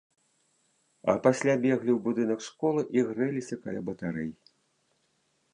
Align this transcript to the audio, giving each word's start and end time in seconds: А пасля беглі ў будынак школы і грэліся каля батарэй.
А 1.13 1.13
пасля 1.27 1.53
беглі 1.65 1.91
ў 1.93 1.99
будынак 2.07 2.39
школы 2.47 2.81
і 2.99 3.07
грэліся 3.11 3.55
каля 3.67 3.81
батарэй. 3.91 4.29